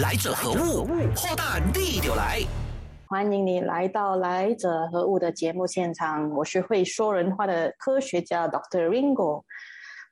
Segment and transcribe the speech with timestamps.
[0.00, 0.86] 来者何物？
[1.14, 2.40] 破大地就来！
[3.06, 8.88] 欢迎你来到《来者何物》的节目现场，我是会说人话的科学家 Dr.
[8.88, 9.42] Ringo。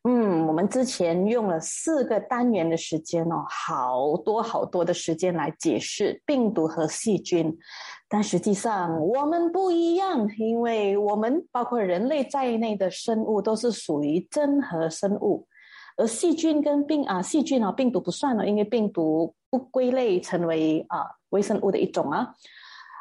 [0.05, 7.57] 嗯，我们之前用了四个单元的时间哦，好多好多的时间来解释病毒和细菌，
[8.11, 15.47] 但实际上我们不一样，因为我们包括人类在内的生物都是属于真核生物。
[15.97, 22.35] 而细菌跟病啊，细菌啊，病毒不算了，因为病毒不归类成为啊微生物的一种啊。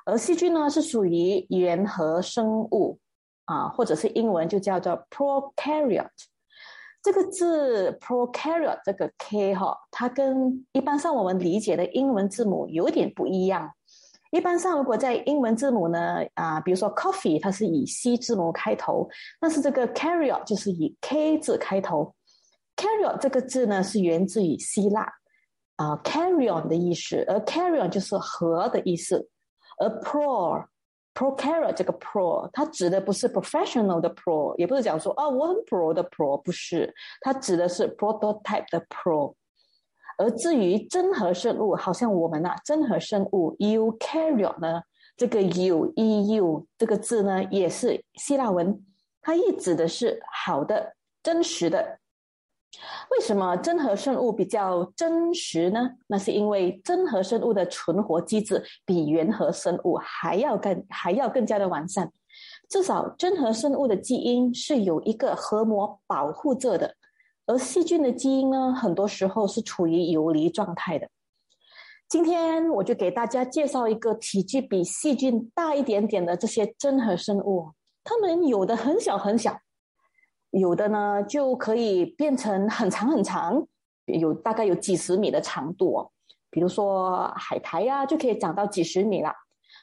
[0.05, 2.97] 而细菌呢是属于原核生物
[3.45, 6.07] 啊，或者是英文就叫做 prokaryote。
[7.03, 13.71] 这个字 prokaryote 这个 K 哈，它跟一般上我们理解的英文字母有点不一样。
[14.31, 22.13] 一般上如果在英文字母呢啊，比如说 coffee，它是以 C 字母开头，但是这个 cariot 就是以 K 字开头。
[22.75, 25.11] Carrion 这个字呢，是源自于希腊
[25.77, 29.27] 啊，carry on 的意思，而 carry on 就是和的意思，
[29.79, 30.65] 而 pro
[31.13, 39.33] prokaryote 这个 pro 它指的不是 professional 的 pro，也不是讲说啊我很 pro 的 pro，不是，它指的是 prototype 的 pro。
[40.19, 44.81] 而至于真核生物，好像我们啊，真核生物 eukaryote 呢，
[45.15, 48.83] 这个 eu eu 这个字呢，也是希腊文，
[49.21, 51.99] 它意指的是好的、真实的。
[53.11, 55.91] 为什么真核生物比较真实呢？
[56.07, 62.11] 那是因为真核生物的存活机制比原核生物还要更还要更加的完善。
[62.69, 66.95] 至少真核生物的基因是有一个核膜保护着的，
[67.45, 71.07] 而细菌的基因呢，很多时候是处于游离状态的。
[72.09, 77.71] 今天我就给大家介绍一个体积比细菌大一点点的这些真核生物，
[78.03, 79.57] 它们有的很小很小。
[80.51, 83.67] 有的呢就可以变成很长很长，
[84.05, 86.11] 有大概有几十米的长度哦。
[86.49, 89.31] 比如说海苔呀，就可以长到几十米了。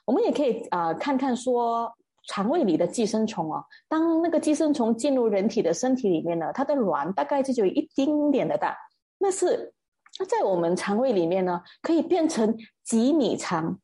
[0.06, 1.92] 我们也可以啊看看说
[2.28, 8.76] 肠胃里的寄生虫哦，当那个寄生虫进入人体的身体里面呢，它的卵大概就有一丁点的大，
[9.18, 9.72] 那是
[10.18, 13.78] 那在我们肠胃里面呢，可以变成几米长。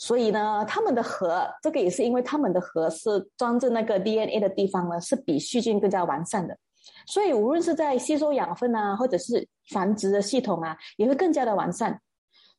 [0.00, 6.56] 所以呢，他们的核，这个也是因为他们的核是装着那个 DNA 的地方呢，是比细菌更加完善的。
[7.04, 12.00] 所以无论是在吸收养分啊，或者是繁殖的系统啊，也会更加的完善。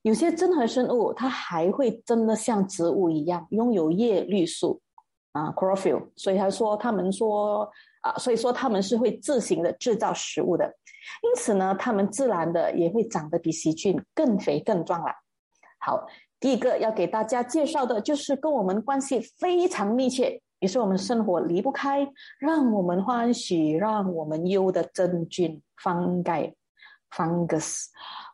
[0.02, 4.82] 有些真核生物，它还会真的像植物一样拥有叶绿素
[5.32, 6.10] 啊 （chlorophyll）。
[6.18, 7.70] 所以他说，他们说
[8.02, 10.66] 啊，所以说他们是会自行的制造食物的。
[11.24, 15.14] 因此呢，他们自然的也会长得比细菌更肥更壮了。
[15.80, 16.06] 好。
[16.40, 22.08] 第一个要给大家介绍的就是跟我们关系非常密切，也是我们生活离不开、
[22.40, 26.54] 让我们欢喜、让我们忧的真菌——方盖
[27.12, 27.86] （fungus）。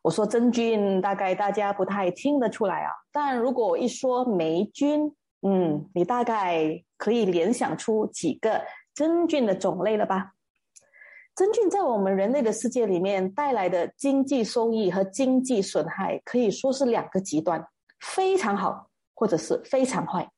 [0.04, 2.92] 我说真菌，大概大家不太听得出来啊。
[3.12, 5.12] 但如果我一说霉菌，
[5.42, 8.62] 嗯，你大概可以联想出几个
[8.94, 10.34] 真菌的种类了吧？
[11.36, 17.68] 真菌在我们人类的世界里面带来的经济收益和经济损害，可以说是两个极端。
[18.00, 20.30] 非常好，或者是非常坏。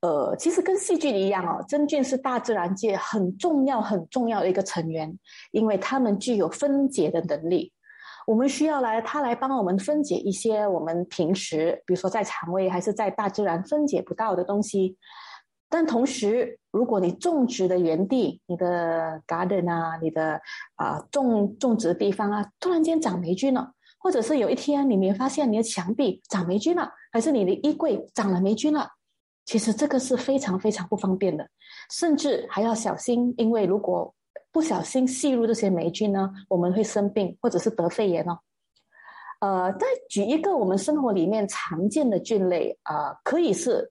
[0.00, 5.16] 呃，其实跟细菌一样哦，真菌是大自然界很重要、很重要的一个成员，
[5.52, 7.72] 因为它们具有分解的能力。
[8.26, 14.96] 我们需要来它来帮我们分解一些我们平时，比如说在肠胃还是在大自然分解不到的东西。
[15.68, 20.40] 但同时，如果你种植的园地、你的 garden 啊、你的
[20.74, 23.72] 啊种种植的地方啊，突然间长霉菌了。
[24.02, 28.88] 或者是有一天你没发现你的墙壁长霉菌了，还是你的衣柜长了霉菌了？
[29.44, 31.48] 其实这个是非常非常不方便的，
[31.90, 34.14] 甚至还要小心，因为如果
[34.50, 38.38] 不小心吸入这些霉菌呢，我们会生病或者是得肺炎哦。
[39.40, 43.90] 呃，再举一个我们生活里面常见的菌类啊，可以是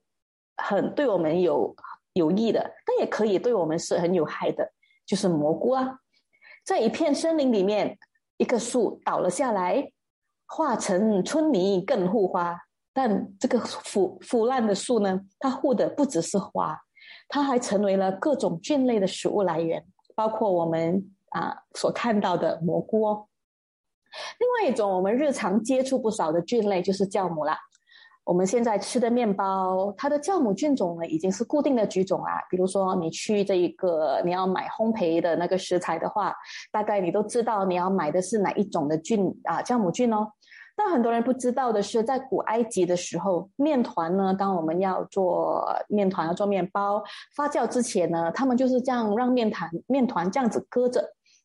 [0.56, 1.74] 很对我们有
[2.12, 4.72] 有益的，但也可以对我们是很有害的，
[5.06, 5.98] 就是蘑菇啊，
[6.64, 7.98] 在一片森林里面，
[8.36, 9.92] 一棵树倒了下来。
[10.54, 12.54] 化成春泥更护花，
[12.92, 16.78] 但这个腐腐烂的树呢，它护的不只是花，
[17.26, 19.82] 它还成为了各种菌类的食物来源，
[20.14, 23.26] 包括我们啊所看到的蘑菇哦。
[24.38, 27.58] 另外一种我们日常接触不少的菌类就是酵母啦。
[28.24, 32.40] 我们现在吃的面包，它的酵母菌种呢已经是固定的菌种啊。
[32.48, 36.32] 比如说，你去这一个你要买烘焙的那个食材的话，
[36.70, 40.30] 大概你都知道你要买的是哪一种的菌啊，酵母菌哦。
[40.76, 47.02] 但很多人不知道的是，在古埃及的时候，面团呢，当我们要做面团要做面包
[47.34, 51.04] 发酵之前呢，他们就是这样让面团面团这样子搁着，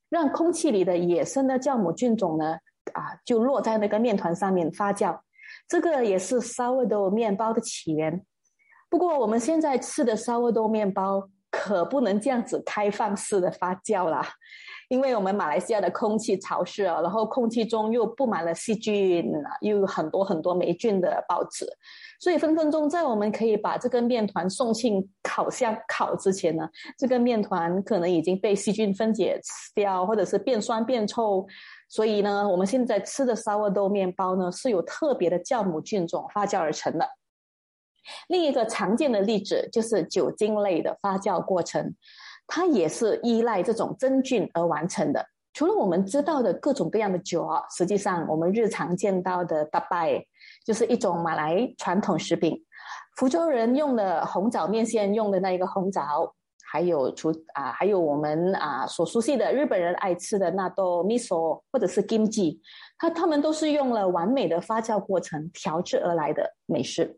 [0.10, 2.56] 让空气里的野生的酵母菌种呢。
[2.94, 5.20] 啊就落在那个面团上面发酵。
[5.68, 8.26] 这个也是 sourdough 面包的起源。
[8.90, 14.28] 不过我们现在吃的 sourdough 面包可不能这样子开放式的发酵啦。
[14.90, 19.30] 因为我们马来西亚的空气潮湿啊，然后空气中又布满了细菌，
[19.60, 21.70] 又有很多很多霉菌的孢子，
[22.22, 29.38] 所以分分钟在我们可以把这个面团送进烤箱烤之前呢，这个面团可能已经被细菌分解
[29.76, 31.46] 掉，或者是变酸变臭。
[31.90, 37.08] 所以呢，我们现在吃的沙沃豆面包呢，是有特别的酵母菌种发酵而成的。
[38.28, 41.96] 另一个常见的例子就是酒精类的发酵过程。
[42.50, 45.26] 它也是依赖这种真菌而完成的。
[45.52, 50.28] 除了我们知道的各种各样的酒啊，实际上我们日常见到的 d a b a i
[50.66, 52.64] 就是一种马来传统食品。
[53.18, 56.34] 福州人用的红枣面线用的那一个红枣，
[56.70, 62.60] 还有除啊，还有我们啊所熟悉的日本人爱吃的那豆 miso 或者是 kimchi，
[62.98, 67.18] 它它们都是用了完美的发酵过程调制而来的美食。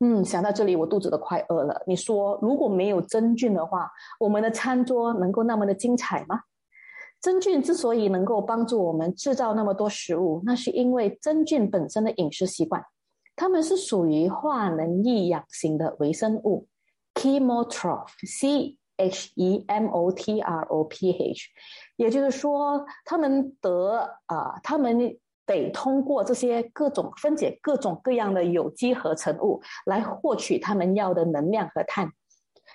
[0.00, 1.82] 嗯，想到这里，我肚子都快饿了。
[1.86, 6.40] 你说，如果没有真菌的话，我们的餐桌能够那么的精彩吗？
[7.20, 12.84] 真菌之所以能够帮助我们制造那么多食物，那是因为真菌本身的饮食习惯，
[13.36, 16.66] 它们是属于化能抑氧型的微生物
[17.14, 18.76] ，chemotroph，c
[19.08, 21.48] h e m o t r o p h，
[21.96, 25.18] 也就是说，他们得啊，他们。
[25.44, 32.08] 得通过这些各种分解各种各样的有机合成物来获取他们要的能量和碳，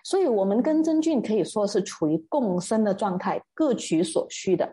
[0.04, 4.70] 所以我们跟真菌可以说是处于共生的状态，各取所需的。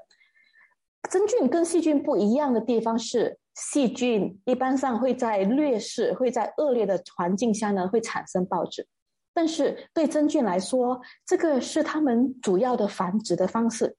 [1.08, 8.88] 真菌跟细菌不一样的地方是，细菌一般上会在劣势、会在恶劣的环境下呢会产生孢子，
[9.34, 13.96] 但是对真菌来说，这个是它们主要的繁殖的方式。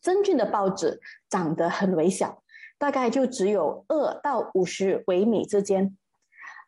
[0.00, 2.42] 真菌的孢子长得很微小。
[2.78, 5.98] 大概就只有二到五十微米之间。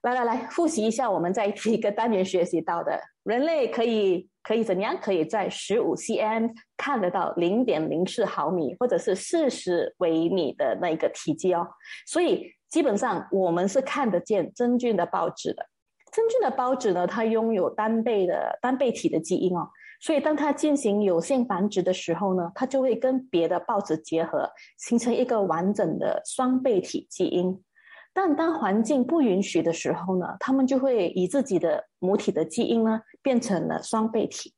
[0.03, 4.95] 来来来，复习一下我们在第一个单元学习到的，人类可以可以怎样？
[5.01, 11.67] 可以在十五 cm 看得到零点零四毫米，或者是四十微米的那个体积哦。
[12.07, 15.67] 所以基本上我们是看得见真菌的孢子的。
[16.13, 19.69] 真菌的孢子呢，它拥有单倍的单倍体的基因哦。
[19.99, 27.63] 所以，当它进行有性繁殖的时候呢，它就会跟别的孢子结合，形成一个完整的双倍体基因。
[28.13, 34.53] 但当环境不允许的时候呢，它们就会以自己的母体的基因呢，变成了双倍体。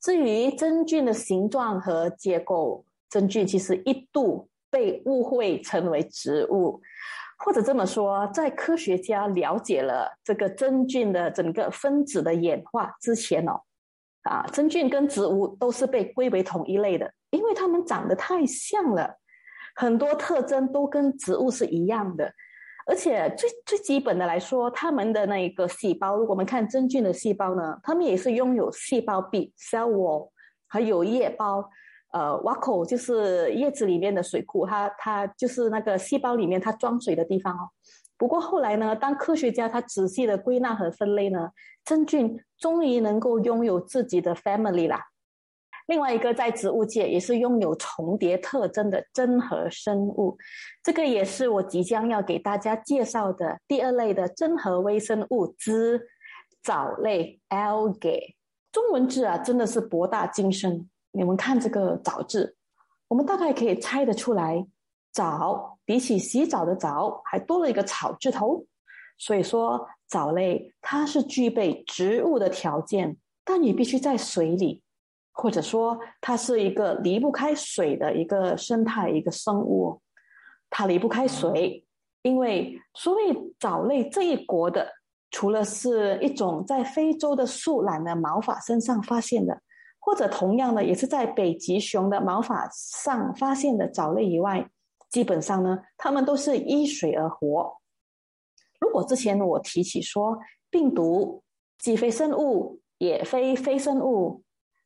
[0.00, 6.80] 至于真菌的形状和结构，真菌其实一度被误会成为植物，
[7.44, 13.60] 或者这么说，在科学家了解了这个真菌的整个分子的演化之前哦。
[14.22, 19.16] 啊，真菌跟植物都是被归为同一类的，因为它们长得太像了，
[19.74, 22.32] 很多特征都跟植物是一样的。
[22.86, 30.30] 而且最最基本的来说，它们的那一个细胞，如果我们看真菌的细胞呢，它们也是拥有细胞壁 （cell wall）
[30.68, 31.68] 还有叶包，
[32.12, 37.68] 呃 w a c o 就是叶子里面的水库，它它就是那个细胞里面它装水的地方哦。
[38.16, 41.50] 不过后来呢，当科学家他仔细的归纳和分类呢，
[41.84, 45.08] 真菌终于能够拥有自己的 family 啦。
[45.88, 50.38] 另外一个在植物界也是拥有重叠特征的真核生物，
[50.84, 56.00] 这个也是我即将要给大家介绍的第二类的真核微生物之
[56.62, 58.34] 藻类 algae。
[58.70, 60.88] 中文字啊，真的是博大精深。
[61.12, 62.56] 你们看这个藻字，
[63.08, 64.66] 我们大概可以猜得出来。
[65.12, 68.64] 藻比起洗澡的澡还多了一个草字头，
[69.18, 74.82] 所以说藻类它是具备植物的条件，但你必须在水里，
[75.30, 80.00] 或者说它是一个离不开水的一个生态一个生物，
[80.70, 81.84] 它离不开水，
[82.22, 84.88] 因为所谓藻类这一国的，
[85.30, 89.60] 除了是一种在非洲的树懒的毛发身上发现的，
[90.04, 94.68] 或者同样的也是在北极熊的毛发上发现的藻类以外。
[95.08, 97.78] 基本上呢，它们都是依水而活。
[98.80, 100.38] 如果之前我提起说
[100.70, 101.42] 病毒
[101.78, 104.42] 既非生物也非非生物，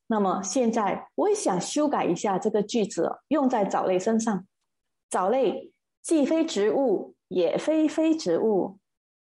[0.09, 4.47] 那么现在我也想修改一下这个句子，用在藻类身上。
[5.09, 8.79] 藻类既非植物也非非植物。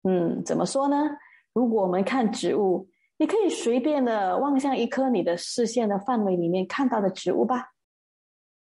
[0.04, 0.98] 嗯，怎么说呢？
[1.54, 2.88] 如果我们看植物，
[3.22, 7.68] 你可以随便的望向一颗你的视线的范围里面看到的植物吧，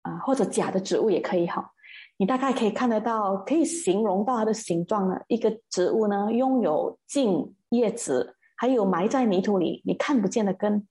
[0.03, 1.73] 啊，或者假的植物也可以哈。
[2.19, 5.19] 你大概可以看得到，可以形容到它的形状呢。
[5.29, 10.87] 一个植物呢，拥有茎、叶子，还有埋在泥土里你看不见的根，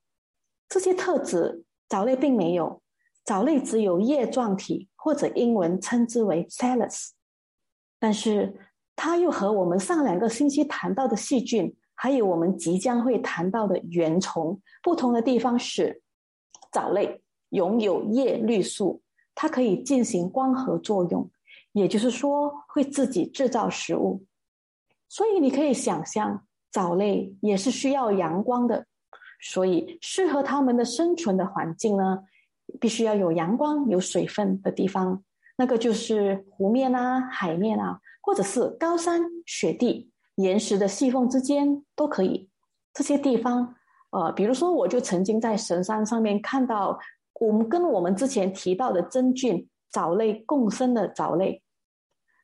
[0.67, 2.81] 这些特质藻类并没有。
[3.23, 7.09] 藻类只有叶状体，或者英文称之为 cellus。
[7.99, 16.01] 但是它又和我们上两个星期谈到的细菌，还有我们即将会谈到的原虫不同的地方是，
[16.71, 19.01] 藻类拥有叶绿素，
[19.35, 21.29] 它可以进行光合作用，
[21.73, 24.23] 也就是说会自己制造食物。
[25.09, 28.85] 所以你可以想象，藻类也是需要阳光的，
[29.41, 32.23] 所以适合它们的生存的环境呢，
[32.79, 35.21] 必须要有阳光、有水分的地方。
[35.57, 40.08] 那个就是湖面啊、海面啊，或者是高山、雪地、
[40.41, 42.49] 岩石的细缝之间都可以。
[42.93, 43.75] 这些地方，
[44.11, 46.97] 呃，比如说，我就曾经在神山上面看到，
[47.39, 51.61] 我们跟我们之前提到的真菌藻类共生的藻类。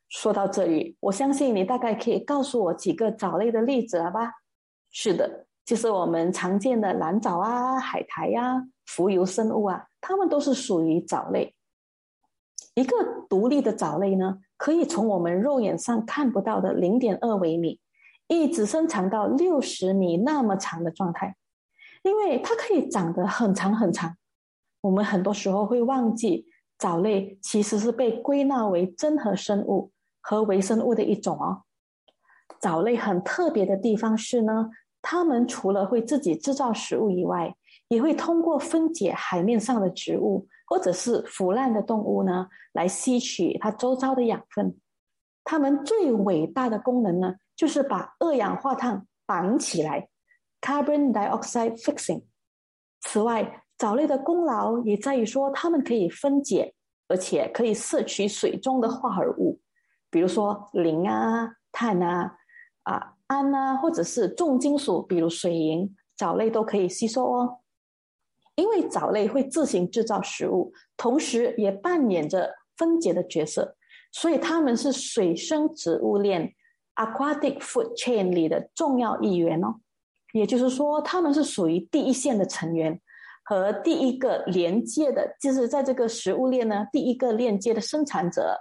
[0.08, 4.32] 说到这里，我相信你大概可以告诉我几个藻类的例子了吧？
[4.90, 11.54] 是的，就是我们常见的蓝藻啊、海苔呀、浮游生物啊，它们都是属于藻类。
[12.74, 12.96] 一个
[13.28, 17.80] 独立的藻类呢，可以从我们肉眼上看不到的零点二微米，
[18.28, 21.36] 一直伸长到六十米那么长的状态，
[22.02, 24.16] 因为它可以长得很长很长。
[24.80, 26.46] 我们很多时候会忘记，
[26.78, 29.92] 藻类其实是被归纳为真核生物。
[30.28, 31.62] 和微生物的一种哦，
[32.58, 37.54] 藻类很特别的地方是呢，它们除了会自己制造食物以外，
[37.86, 44.76] 也会通过分解海面上的植物或者是腐烂的动物呢，来吸取它周遭的养分。
[45.44, 50.08] 它们最伟大的功能呢，就是把二氧化碳绑起来
[50.60, 52.22] （carbon dioxide fixing）。
[53.00, 56.74] 此外，藻类的功劳也在于说，它们可以分解，
[57.08, 59.60] 而且可以摄取水中的化合物。
[60.10, 62.36] 比如说磷啊、碳啊、
[62.84, 67.58] 啊氨啊，或者是重金属，比如水银，藻类都可以吸收哦。
[68.54, 73.76] 因为藻类会自行制造食物，同时也扮演着分解的角色，
[74.12, 76.54] 所以它们是水生植物链
[76.96, 79.76] （aquatic food chain） 里的重要一员哦。
[80.32, 83.00] 也就是说，他们是属于第一线的成员
[83.44, 88.58] 和第一个连接的，就是在这个食物链呢，第一个链接的生产者。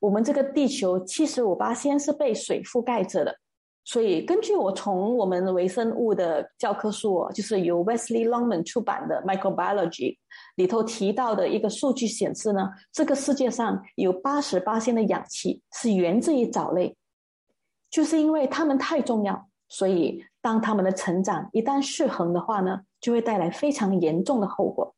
[0.00, 3.36] 我们这个地球七十五八先是被水覆盖着的，
[3.84, 9.90] 所以根据我从我们微生物的教科书，就是由 Wesley Longman 出版的《Microbiology》
[10.54, 16.94] 里头提到的一个数据显示呢，这个世界上有八十八的氧气是源自于藻类，
[17.90, 24.94] 就是因为它们太重要，所以当它们的成长一旦失衡的话呢，就会带来非常严重的后果。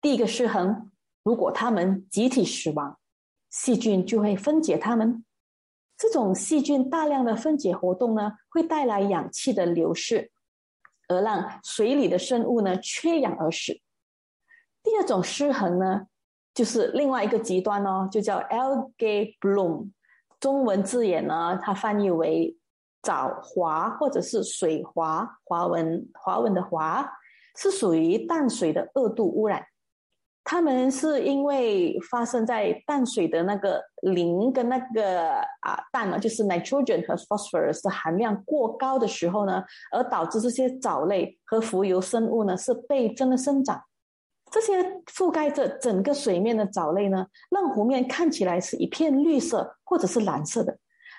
[0.00, 0.90] 第一个失衡，
[1.22, 2.98] 如果它们集体死亡。
[3.50, 5.24] 细菌就会分解它们，
[5.96, 10.30] 这种细菌大量的分解活动呢，会带来氧气的流失，
[11.08, 13.80] 而让水里的生物呢缺氧而死。
[14.82, 16.08] 第二种失衡呢，
[16.52, 19.92] 就是另外一个极端哦，就叫 algae bloom，
[20.40, 22.56] 中文字眼呢，它翻译为
[23.02, 27.08] 藻华或者是水华，华文华文的华，
[27.56, 29.64] 是属于淡水的二度污染。
[30.44, 43.82] 它们是因为发生在淡水的那个磷跟那个啊氮呢，就是 nitrogen 和 phosphorus 含量过高的时候呢，而导致这些藻类和浮游生物呢是倍增的生长。
[44.50, 50.76] 这些覆盖着整个水面的藻类呢，让湖面看起来是一片绿色或者是蓝色的。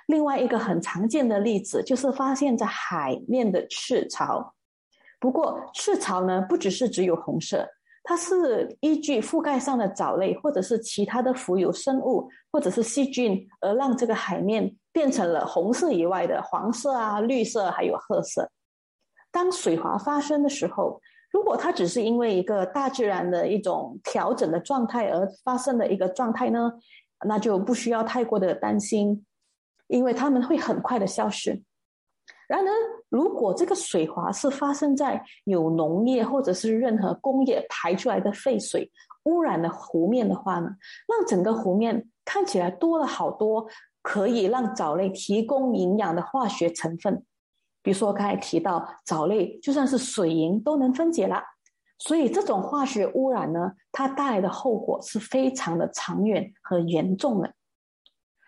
[0.07, 4.53] 另外一个很常见的例子就是发现在海面的赤潮，
[5.19, 7.67] 不过赤潮呢不只是只有红色。
[8.01, 18.49] 它是依据覆盖上的藻类，或者是其他的浮游生物，或者是细菌，而让这个海面变成了红色以外的黄色啊、绿色，还有褐色。
[19.31, 20.99] 当水华发生的时候，
[21.31, 26.71] 如果它只是因为一个大自然的一种调整的状态而发生的一个状态呢，
[27.27, 29.25] 那就不需要太过的担心，
[29.87, 31.61] 因为它们会很快的消失。
[32.47, 32.71] 然而，
[33.09, 38.91] 如果这个水华是发生在有农业或者是任何工业排出来的废水
[39.25, 40.69] 污染的湖面的话呢，
[41.07, 43.67] 让整个湖面看起来多了好多
[44.01, 47.23] 可以让藻类提供营养的化学成分。
[47.81, 51.41] 比如说刚才提到，藻类就算是水银都能分解了，
[51.99, 57.53] 所以这种化学污染呢，它带来的后果是非常的长远和严重的。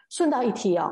[0.10, 0.92] 顺道一提啊。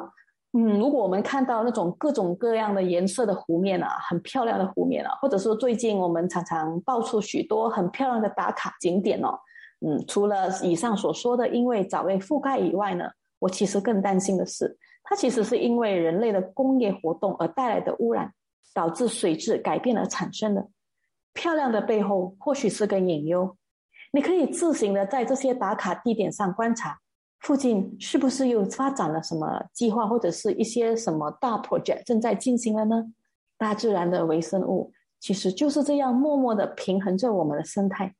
[0.53, 9.37] 嗯，如果我们看到那种各种各样的颜色的湖面啊，很漂亮的湖面啊，或者说最近我们常常爆出许多很漂亮的打卡景点哦，
[9.85, 13.05] 嗯，除了以上所说的因为藻类覆盖以外呢，
[13.37, 14.75] 我其实更担心的是，
[15.09, 18.31] 它其实是因为人类的工业活动而带来的污染，
[18.75, 20.69] 导致水质改变而产生的。
[21.33, 23.57] 漂亮的背后或许是个隐忧，
[24.11, 26.99] 你可以自行的在这些打卡地点上观察。
[27.39, 33.11] 附近是不是又发展了什么计划，或者是一些什么大 project 正在进行了呢？
[33.57, 38.13] 大自然的微生物其实就是这样默默的平衡着我们的生态。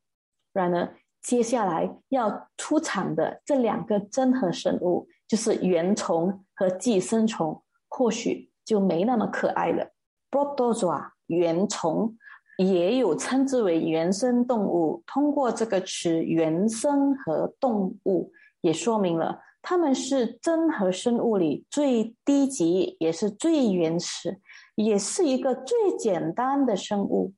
[0.51, 9.92] 然而，接下来要出场的这两个真核生物，就是原虫和寄生虫，或许就没那么可爱了。
[10.30, 12.18] Protozoa 原虫。
[12.58, 15.02] 也有称之为原生动物。
[15.08, 24.42] 通过这个词“原生”和“动物”，也说明了它们是真核生物里最低级，也是最原始，
[24.76, 27.34] 也是一个最简单的生物。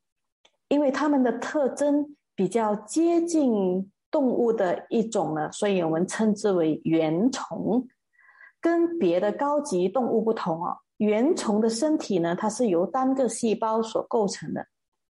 [0.70, 7.88] 因为它们的特征比较接近动物的一种呢，所以我们称之为原虫。
[8.60, 14.68] 跟别的高级动物不同哦，原虫的身体呢，它是由单个细胞所构成的。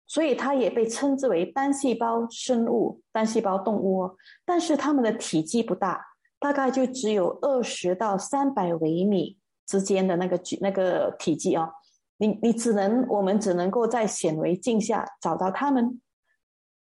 [0.06, 6.04] 所以它也被称之为单细胞生物、单细胞动物哦，但是它们的体积不大，
[6.38, 11.70] 大概就只有二十到三百微米之间的那个那个体积哦。
[12.18, 16.00] 你你只能我们只能够在显微镜下找到它们。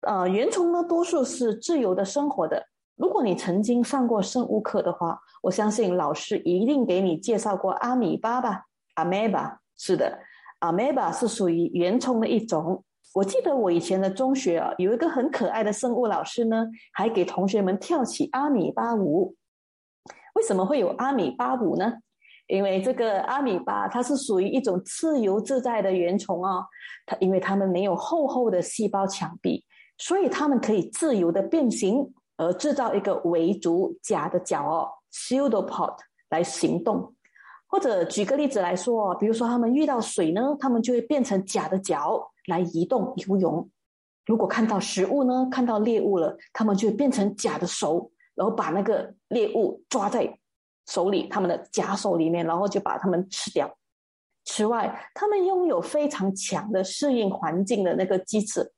[0.01, 2.67] 呃，原虫呢，多数是自由的生活的。
[2.95, 8.63] 如果你曾经上过生物课的话，我相信老师一定给你介绍过阿米巴吧
[8.95, 10.19] ？Amoeba 是的
[10.61, 12.83] ，Amoeba 是属于原虫的一种。
[13.15, 19.35] 我记得我以前的中学啊，有一个很可爱的生物老师呢，还给同学们跳起阿米巴舞。
[20.35, 21.91] 为什么会有阿米巴舞呢？
[22.47, 26.65] 因为这个阿米巴它是属于一种自由自在的原虫哦，
[27.05, 29.63] 它因为它们没有厚厚的细胞墙壁，
[29.99, 35.95] 所以它们可以自由的变形，而制造一个围足假的脚哦 （pseudopod）
[36.29, 37.13] 来行动。
[37.67, 42.31] 或者举个例子来说，比如说他们遇到水呢，他们就会变成假的脚。
[42.47, 43.69] 来移动游泳，
[44.25, 50.35] 如果看到食物呢，看到猎物了，他们就会变成假的手，然后把那个猎物抓在
[50.87, 53.71] 手里，他们的假手里面，然后就把它们吃掉。
[54.45, 58.71] 此外，他们拥有非常强的适应环境的那个机制。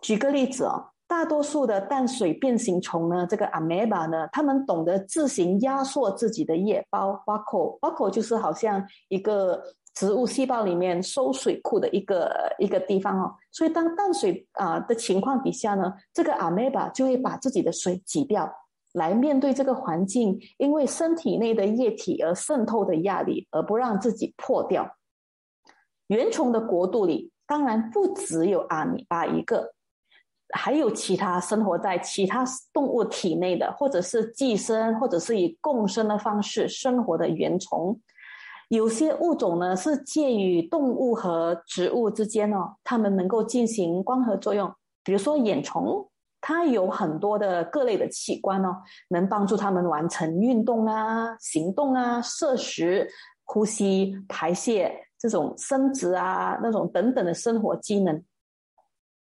[0.00, 9.62] 举个例子哦，大多数的淡水变形虫呢，这个 amoeba 呢，它们懂得自行压缩自己的叶包 b u c k l e b u c k l 就是好像一个。
[9.94, 18.48] 植物细胞里面收水库的一个一个地方哦，所以当淡水啊的情况底下呢，这个阿梅巴就会把自己的水挤掉，
[18.92, 24.88] 来面对这个环境，因为身体内的液体而渗透的压力，而不让自己破掉。
[26.06, 29.74] 原虫的国度里，当然不只有阿米巴一个，
[30.54, 38.00] 还有其他生活在其他动物体内的，或者是寄生，或者是以共生的方式生活的原虫。
[38.68, 44.70] 有些物种呢是介于动物和植物之间哦，它们能够进行光合作用。
[45.02, 46.06] 比如说眼虫，
[46.40, 48.76] 它有很多的各类的器官哦，
[49.08, 53.08] 能帮助它们完成运动啊、行动啊、摄食、
[53.44, 58.22] 呼吸、排泄这种生殖啊那种等等的生活机能。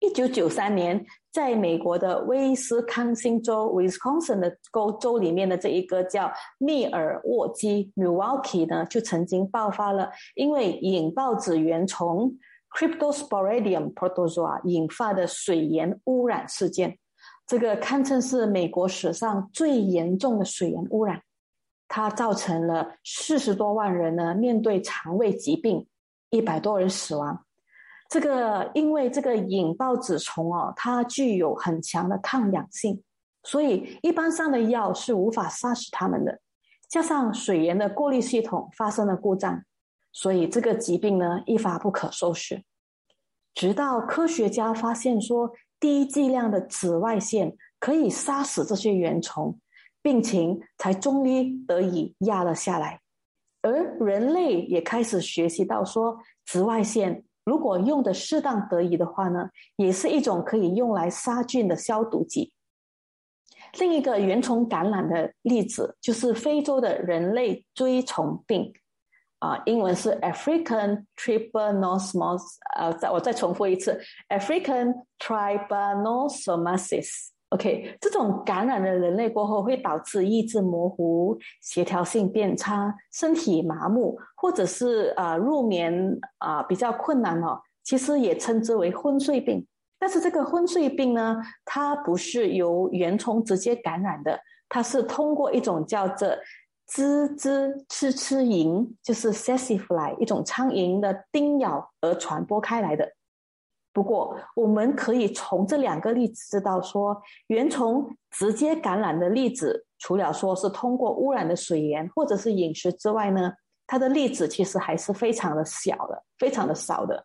[0.00, 12.37] 一九九三年，在美国的威斯康星州 （Wisconsin） 的州州里面的这一个叫密尔沃基 （Milwaukee） 呢，就曾经爆发了因为引爆子原虫
[12.76, 16.98] （Cryptosporidium protozoa） 引发的水源污染事件。
[17.46, 21.22] 这个堪称是美国史上最严重的水源污染，
[21.88, 25.87] 它造成了四十多万人呢面对肠胃疾病，
[26.28, 27.45] 一百多人死亡。
[28.08, 33.02] 这个因为这个引爆子虫哦，它具有很强的抗氧性，
[33.42, 36.40] 所以一般上的药是无法杀死它们的。
[36.88, 39.60] 加上水源的过滤系统发生了故障，
[40.12, 42.62] 所以这个疾病呢一发不可收拾。
[43.54, 49.58] 直到科学家发现说低剂量的紫外线可以杀死这些原虫，
[50.00, 53.00] 病情才终于得以压了下来。
[53.62, 57.24] 而人类也开始学习到说紫外线。
[57.46, 62.52] 如果用的适当得宜的话呢，也是一种可以用来杀菌的消毒剂。
[63.78, 68.72] 另一个原虫感染的例子就是非洲的人类锥虫病，
[69.38, 72.42] 啊，英文是 African trypanosomes，
[72.76, 77.28] 呃，再我再重复一次，African trypanosomonas。
[77.56, 87.58] OK，这种感染了人类过后，会导致意志模糊、协调性变差、身体麻木，或者是啊入眠啊比较困难哦。
[87.82, 89.66] 其实也称之为昏睡病。
[89.98, 94.38] 但是这个昏睡病呢，它不是由原虫直接感染的，
[94.68, 96.28] 它是通过一种叫做
[96.86, 103.10] 滋滋吃吃蝇，就是 s a s s i fly 一种苍蝇的叮咬而传播开来的。
[103.96, 113.54] 不过，我们可以从这两个例子知道，说原虫直接感染的例子除了说是通过污染的水源或者是饮食之外呢，
[113.87, 117.24] 它的例子其实还是非常的小的，非常的少的。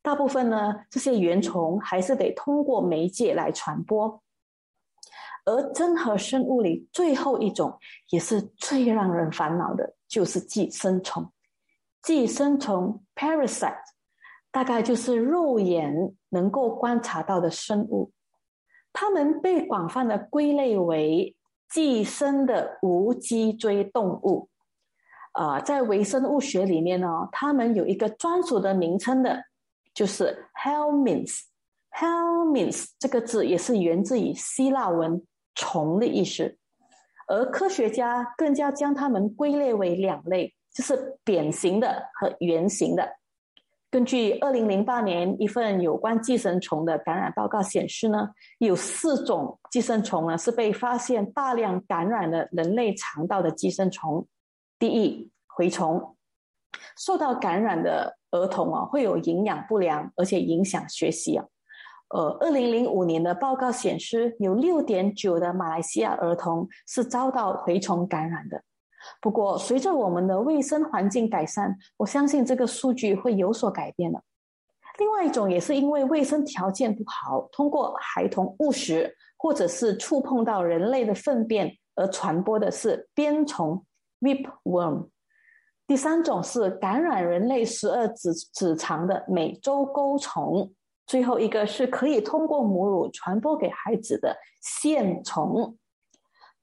[0.00, 4.22] 大部分呢，这些原虫还是得通过媒介来传播。
[5.44, 7.76] 而真核生物里最后一种，
[8.10, 11.32] 也是最让人烦恼的，就是寄生虫。
[12.00, 13.74] 寄生虫 （parasite）
[14.52, 18.12] 大概就是肉眼能够观察到的生物，
[18.92, 21.34] 它们被广泛的归类为
[21.68, 24.48] 寄生的无脊椎动物。
[25.32, 29.42] 啊，在微生物学里面呢，它们有一个专属的名称的，
[29.92, 31.40] 就是 helminths。
[31.90, 35.26] helminths 这个字也是源自于希腊文。
[35.54, 36.56] 虫的意思，
[37.28, 43.06] 而科学家更加将它们归类为两类，就是扁形的和圆形的。
[43.92, 54.26] 根据二零零八年一份有关寄生虫的感染报告显示呢，有四种寄生虫呢是被发现大量感染了人类肠道的寄生虫。
[54.78, 56.16] 第一，蛔虫，
[56.96, 61.44] 受到感染的儿童啊会有营养不良，而且影响学习啊。
[62.08, 68.62] 呃，二零零五年的报告显示，有六点九的马来西亚儿童是遭到蛔虫感染的。
[69.20, 74.22] 不过，随着我们的卫生环境改善，我相信这个数据会有所改变的。
[74.98, 83.84] 另外一种也是因为卫生条件不好，通过孩童误食或者是触碰到人类的粪便而传播的是鞭虫
[84.20, 85.08] （whipworm）。
[85.86, 90.72] 第三种是感染人类十二指指肠的美洲钩虫。
[91.06, 95.76] 最后一个是可以通过母乳传播给孩子的线虫。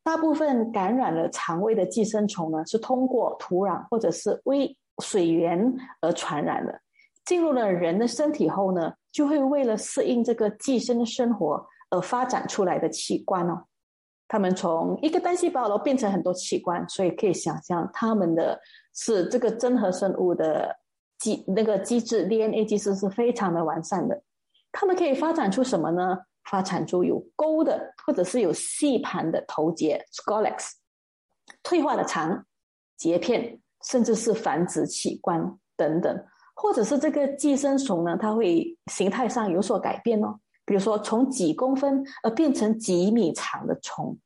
[0.10, 6.82] 大部分感染了肠胃的寄生虫呢，是通过土壤或者是微水源而传染的。
[7.26, 13.66] 进入了人的身体后呢，就会为了适应这个寄生的生活而发展出来的器官哦。
[14.28, 18.60] 他们从一个单细胞然后变成很多器官，所以可以想象他们的
[18.96, 20.76] 是这个真核生物的
[21.20, 24.20] 机那个机制 DNA 机制是非常的完善的。
[24.72, 26.18] 它们可以发展出什么呢？
[26.46, 30.72] 发展出有钩的，或者是有细盘的头节 （scolex）、
[31.64, 32.46] 退化的肠、
[32.98, 36.26] 节片，甚至是繁殖器官等等。
[36.56, 44.18] 或者是这个寄生虫呢，它会形态上有所改变哦，比如说从几公分而变成几米长的虫。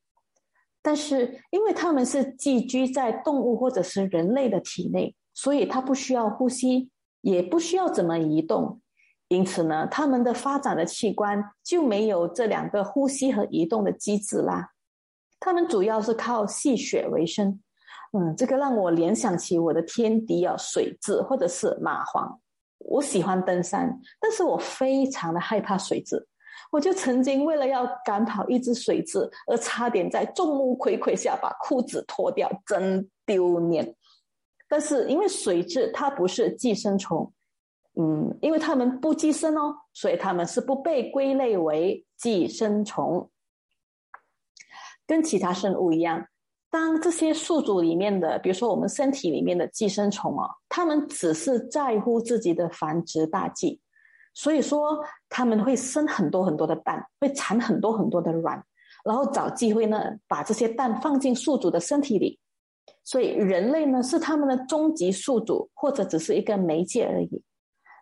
[0.82, 6.90] 但是因为它们是寄居在动物或者是人类的体内，所以它不需要呼吸，
[7.22, 8.82] 也不需要怎么移动。
[9.34, 14.70] 因此呢，它们的发展的器官就没有这两个呼吸和移动的机制啦。
[15.40, 17.60] 它们主要是靠吸血为生。
[18.16, 22.38] 嗯，这个让我联想起我的天敌啊，水蛭或者是蚂蟥。
[22.78, 26.24] 我喜欢登山，但是我非常的害怕水蛭。
[26.72, 33.96] 我就曾经为了要赶跑一只水蛭，而差点在众目睽睽下把裤子脱掉，真丢脸。
[34.70, 37.34] 但是因为水蛭它不是寄生虫。
[37.96, 43.30] 嗯，因为它们不寄生哦，所以它们是不被归类为寄生虫。
[45.06, 46.26] 跟其他生物一样，
[46.72, 53.80] 当这些宿主里面的，比如说我们身体里面的寄生虫哦，它们只是在乎自己的繁殖大计，
[54.34, 58.64] 所以说他们会生很多很多的蛋，会产很多很多的卵，
[59.04, 62.40] 然后找机会呢把这些蛋放进宿主的身体里。
[63.04, 67.44] 所以人类呢是他们的终极宿主，或者只是一个媒介而已。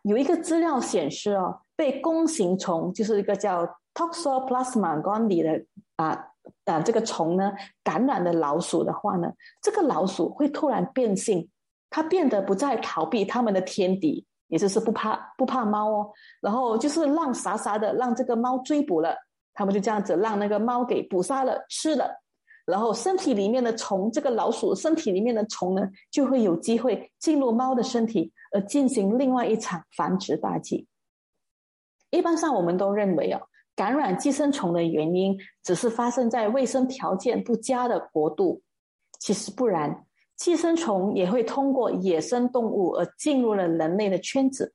[0.03, 6.27] 有一个资料显示哦，被弓形虫，就是一个叫 Toxoplasma gondii 的啊
[6.65, 7.51] 啊这个虫呢
[7.83, 11.49] 感染的老鼠的话呢，这个老鼠会突然变性，
[11.89, 16.11] 它变得不再逃避它们的天敌，也就是不怕不怕猫哦，
[16.41, 19.15] 然后就是让傻傻的让这个猫追捕了，
[19.53, 22.20] 他们就这样子让那个猫给捕杀了吃了，
[22.71, 28.31] 然后身体里面的虫，这个老鼠身体里面的虫呢，就会有机会进入猫的身体。
[28.53, 30.85] 而进行另外一场繁殖大计。
[32.09, 33.39] 一般上，我们都认为哦，
[33.77, 38.61] 感染寄生虫的原因只是发生在卫生条件不佳的国度。
[39.19, 40.05] 其实不然，
[40.35, 44.73] 寄生虫也会通过野生动物而进入了人类的圈子。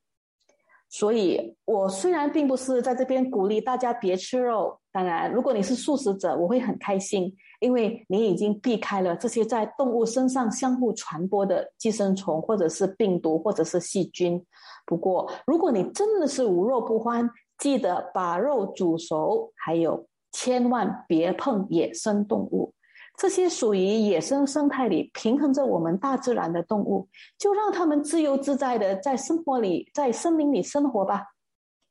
[0.89, 7.31] 所以，我虽然并不是在这边鼓励大家别吃肉，当然，如果你是素食者，我会很开心。
[7.59, 14.43] 因为你已经避开了这些在动物身上相互传播的寄生虫，或者是病毒，或者是细菌。
[14.87, 17.29] 不过，如果你真的是无肉不欢，
[17.59, 22.73] 记得把肉煮熟，还有千万别碰野生动物。
[23.19, 27.07] 这些属于野生生态里平衡着我们大自然的动物，
[27.37, 31.23] 就让它们自由自在的在生活里，在森林里生活吧。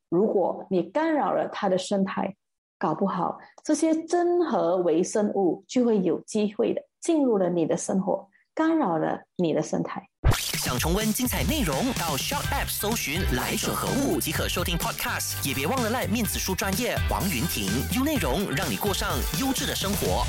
[0.09, 2.35] 如果你干扰了它的生态，
[2.78, 10.02] 搞不好这些真核微生物就会有机会的进入了你的生活，干扰了你的生态。
[10.32, 15.46] 想重温精彩内容，到 s h o p App 搜寻“来者何物”即可收听 Podcast。
[15.46, 19.10] 也别忘了赖面子书专业王云婷，用内容让你过上
[19.40, 20.24] 优质的生活。